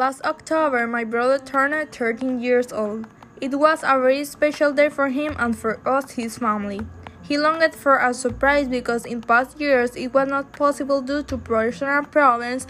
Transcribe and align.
Last 0.00 0.22
October, 0.22 0.86
my 0.86 1.04
brother 1.04 1.38
turned 1.38 1.92
13 1.92 2.40
years 2.40 2.72
old. 2.72 3.06
It 3.38 3.58
was 3.58 3.82
a 3.82 4.00
very 4.00 4.24
special 4.24 4.72
day 4.72 4.88
for 4.88 5.10
him 5.10 5.36
and 5.38 5.54
for 5.54 5.86
us, 5.86 6.12
his 6.12 6.38
family. 6.38 6.80
He 7.20 7.36
longed 7.36 7.74
for 7.74 7.98
a 7.98 8.14
surprise 8.14 8.66
because 8.66 9.04
in 9.04 9.20
past 9.20 9.60
years 9.60 9.94
it 9.96 10.14
was 10.14 10.26
not 10.26 10.54
possible 10.54 11.02
due 11.02 11.22
to 11.24 11.36
personal 11.36 12.02
problems 12.04 12.66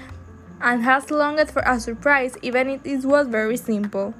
and 0.60 0.82
has 0.82 1.12
longed 1.12 1.48
for 1.48 1.62
a 1.64 1.78
surprise 1.78 2.36
even 2.42 2.68
if 2.68 2.84
it 2.84 3.04
was 3.04 3.28
very 3.28 3.56
simple. 3.56 4.12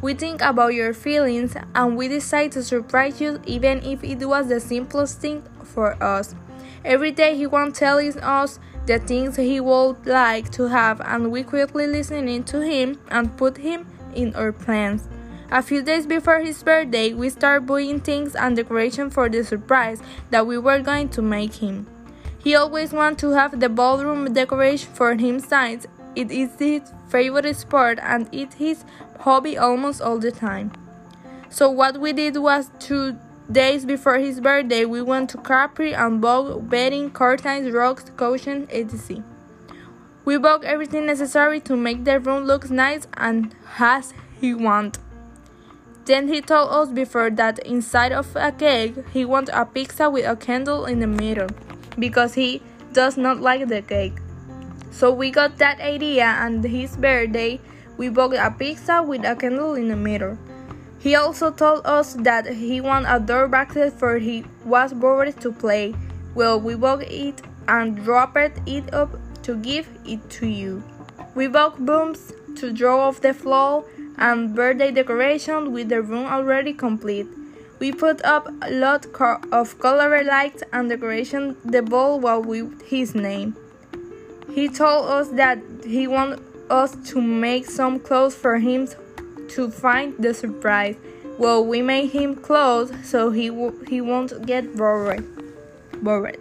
We 0.00 0.14
think 0.14 0.40
about 0.40 0.72
your 0.72 0.94
feelings 0.94 1.54
and 1.74 1.98
we 1.98 2.08
decide 2.08 2.52
to 2.52 2.62
surprise 2.62 3.20
you 3.20 3.42
even 3.44 3.84
if 3.84 4.02
it 4.02 4.24
was 4.24 4.48
the 4.48 4.58
simplest 4.58 5.20
thing 5.20 5.42
for 5.62 6.02
us. 6.02 6.34
Every 6.82 7.10
day 7.10 7.36
he 7.36 7.46
won't 7.46 7.74
tell 7.74 7.98
us 7.98 8.58
the 8.86 8.98
things 8.98 9.36
he 9.36 9.60
would 9.60 10.06
like 10.06 10.50
to 10.52 10.68
have 10.68 11.00
and 11.00 11.30
we 11.30 11.42
quickly 11.42 11.86
listening 11.86 12.44
to 12.44 12.60
him 12.60 13.00
and 13.08 13.36
put 13.36 13.56
him 13.56 13.86
in 14.14 14.34
our 14.34 14.52
plans. 14.52 15.08
A 15.50 15.62
few 15.62 15.82
days 15.82 16.06
before 16.06 16.40
his 16.40 16.62
birthday, 16.62 17.12
we 17.12 17.30
start 17.30 17.66
buying 17.66 18.00
things 18.00 18.34
and 18.34 18.56
decoration 18.56 19.10
for 19.10 19.28
the 19.28 19.44
surprise 19.44 20.02
that 20.30 20.46
we 20.46 20.58
were 20.58 20.80
going 20.80 21.08
to 21.10 21.22
make 21.22 21.54
him. 21.54 21.86
He 22.38 22.54
always 22.54 22.92
wants 22.92 23.20
to 23.22 23.30
have 23.30 23.60
the 23.60 23.68
ballroom 23.68 24.32
decoration 24.32 24.92
for 24.92 25.12
him 25.12 25.18
himself. 25.18 25.86
It 26.14 26.30
is 26.30 26.50
his 26.58 26.82
favorite 27.08 27.56
sport 27.56 27.98
and 28.02 28.28
it's 28.32 28.56
his 28.56 28.84
hobby 29.20 29.56
almost 29.56 30.02
all 30.02 30.18
the 30.18 30.30
time. 30.30 30.72
So 31.48 31.70
what 31.70 31.98
we 31.98 32.12
did 32.12 32.36
was 32.36 32.70
to 32.80 33.16
Days 33.50 33.84
before 33.84 34.18
his 34.18 34.40
birthday, 34.40 34.86
we 34.86 35.02
went 35.02 35.28
to 35.30 35.38
Capri 35.38 35.94
and 35.94 36.20
bought 36.20 36.70
bedding, 36.70 37.10
curtains, 37.10 37.70
rugs, 37.70 38.10
cushions, 38.16 38.66
etc. 38.70 39.22
We 40.24 40.38
bought 40.38 40.64
everything 40.64 41.04
necessary 41.04 41.60
to 41.60 41.76
make 41.76 42.04
the 42.04 42.18
room 42.18 42.44
look 42.44 42.70
nice 42.70 43.06
and 43.18 43.54
as 43.78 44.14
he 44.40 44.54
wanted. 44.54 44.98
Then 46.06 46.28
he 46.28 46.40
told 46.40 46.70
us 46.70 46.88
before 46.90 47.30
that 47.30 47.58
inside 47.60 48.12
of 48.12 48.34
a 48.34 48.50
cake 48.50 48.94
he 49.12 49.26
wants 49.26 49.50
a 49.52 49.66
pizza 49.66 50.08
with 50.08 50.26
a 50.26 50.36
candle 50.36 50.86
in 50.86 51.00
the 51.00 51.06
middle 51.06 51.48
because 51.98 52.34
he 52.34 52.62
does 52.92 53.18
not 53.18 53.40
like 53.40 53.68
the 53.68 53.82
cake. 53.82 54.16
So 54.90 55.12
we 55.12 55.30
got 55.30 55.58
that 55.58 55.80
idea 55.80 56.24
and 56.24 56.64
his 56.64 56.96
birthday 56.96 57.60
we 57.96 58.08
bought 58.08 58.34
a 58.34 58.50
pizza 58.50 59.02
with 59.02 59.24
a 59.24 59.36
candle 59.36 59.74
in 59.74 59.88
the 59.88 59.96
middle. 59.96 60.38
He 61.04 61.14
also 61.14 61.50
told 61.50 61.82
us 61.84 62.14
that 62.20 62.46
he 62.46 62.80
wanted 62.80 63.14
a 63.14 63.20
door 63.20 63.46
bracelet 63.46 63.92
for 63.92 64.16
he 64.16 64.42
was 64.64 64.94
bored 64.94 65.38
to 65.42 65.52
play. 65.52 65.94
Well, 66.34 66.58
we 66.58 66.76
bought 66.76 67.02
it 67.02 67.42
and 67.68 68.02
dropped 68.02 68.38
it 68.64 68.94
up 68.94 69.10
to 69.42 69.54
give 69.56 69.86
it 70.06 70.30
to 70.40 70.46
you. 70.46 70.82
We 71.34 71.46
bought 71.46 71.84
booms 71.84 72.32
to 72.56 72.72
draw 72.72 73.06
off 73.06 73.20
the 73.20 73.34
floor 73.34 73.84
and 74.16 74.54
birthday 74.54 74.92
decoration 74.92 75.72
with 75.72 75.90
the 75.90 76.00
room 76.00 76.24
already 76.24 76.72
complete. 76.72 77.26
We 77.80 77.92
put 77.92 78.24
up 78.24 78.48
a 78.62 78.70
lot 78.70 79.04
of 79.52 79.78
colored 79.78 80.24
lights 80.24 80.62
and 80.72 80.88
decoration 80.88 81.58
the 81.66 81.82
ball 81.82 82.18
while 82.18 82.40
with 82.40 82.80
his 82.80 83.14
name. 83.14 83.56
He 84.54 84.70
told 84.70 85.10
us 85.10 85.28
that 85.36 85.58
he 85.84 86.06
wanted 86.06 86.40
us 86.70 86.96
to 87.10 87.20
make 87.20 87.66
some 87.66 88.00
clothes 88.00 88.34
for 88.34 88.58
him 88.58 88.88
to 89.54 89.70
find 89.70 90.14
the 90.18 90.34
surprise. 90.34 90.96
Well, 91.38 91.64
we 91.64 91.82
made 91.82 92.10
him 92.10 92.36
close 92.36 92.92
so 93.02 93.30
he 93.30 93.46
he 93.88 94.00
won't 94.00 94.46
get 94.46 94.76
bored. 94.76 95.24
Bored. 96.02 96.38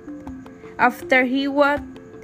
After 0.77 1.23
he 1.23 1.47
what 1.47 1.81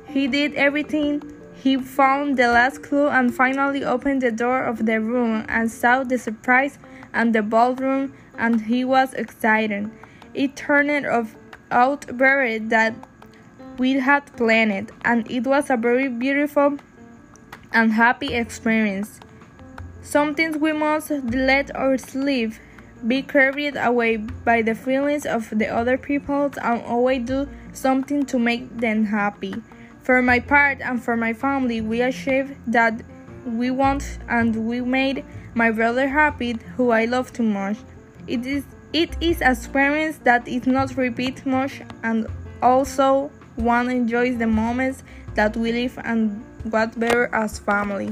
he 0.07 0.27
did 0.27 0.53
everything, 0.55 1.21
he 1.53 1.77
found 1.77 2.37
the 2.37 2.47
last 2.47 2.81
clue 2.83 3.07
and 3.07 3.33
finally 3.33 3.83
opened 3.83 4.21
the 4.21 4.31
door 4.31 4.63
of 4.63 4.85
the 4.85 4.99
room 4.99 5.45
and 5.47 5.69
saw 5.69 6.03
the 6.03 6.17
surprise 6.17 6.79
and 7.13 7.33
the 7.35 7.43
ballroom 7.43 8.13
and 8.37 8.61
he 8.61 8.85
was 8.85 9.13
excited. 9.13 9.89
It 10.33 10.55
turned 10.55 11.05
out 11.71 12.05
very 12.05 12.59
that 12.59 12.93
we 13.77 13.93
had 13.99 14.25
planned 14.37 14.91
and 15.03 15.29
it 15.29 15.45
was 15.45 15.69
a 15.69 15.77
very 15.77 16.07
beautiful 16.07 16.77
and 17.73 17.93
happy 17.93 18.33
experience. 18.33 19.19
Sometimes 20.09 20.57
we 20.57 20.73
must 20.73 21.11
let 21.11 21.69
our 21.75 21.95
sleep 21.95 22.53
be 23.05 23.21
carried 23.21 23.77
away 23.77 24.17
by 24.17 24.63
the 24.63 24.73
feelings 24.73 25.23
of 25.23 25.47
the 25.51 25.67
other 25.67 25.99
people 25.99 26.51
and 26.63 26.81
always 26.81 27.27
do 27.27 27.47
something 27.73 28.25
to 28.25 28.39
make 28.39 28.75
them 28.75 29.05
happy. 29.05 29.53
For 30.01 30.19
my 30.23 30.39
part 30.39 30.81
and 30.81 30.99
for 30.99 31.15
my 31.15 31.33
family, 31.33 31.81
we 31.81 32.01
achieved 32.01 32.55
that 32.65 33.03
we 33.45 33.69
want 33.69 34.17
and 34.27 34.65
we 34.67 34.81
made 34.81 35.23
my 35.53 35.69
brother 35.69 36.07
happy, 36.07 36.57
who 36.75 36.89
I 36.89 37.05
love 37.05 37.31
too 37.31 37.43
much. 37.43 37.77
It 38.25 38.47
is 38.47 38.63
it 38.93 39.15
is 39.21 39.41
experience 39.41 40.17
that 40.23 40.47
is 40.47 40.65
not 40.65 40.97
repeat 40.97 41.45
much 41.45 41.83
and 42.01 42.25
also 42.63 43.29
one 43.57 43.91
enjoys 43.91 44.39
the 44.39 44.47
moments 44.47 45.03
that 45.35 45.55
we 45.55 45.71
live 45.71 45.99
and 46.03 46.43
what 46.63 46.99
better 46.99 47.29
as 47.31 47.59
family. 47.59 48.11